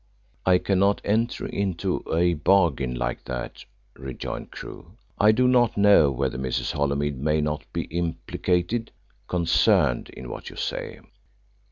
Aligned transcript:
"I 0.47 0.57
cannot 0.57 0.99
enter 1.03 1.45
into 1.45 1.97
a 2.11 2.33
bargain 2.33 2.95
like 2.95 3.23
that," 3.25 3.65
rejoined 3.95 4.49
Crewe. 4.49 4.97
"I 5.19 5.31
do 5.31 5.47
not 5.47 5.77
know 5.77 6.09
whether 6.09 6.39
Mrs. 6.39 6.71
Holymead 6.71 7.19
may 7.19 7.39
not 7.39 7.71
be 7.71 7.83
implicated 7.83 8.89
concerned 9.27 10.09
in 10.09 10.27
what 10.27 10.49
you 10.49 10.55
say." 10.55 11.01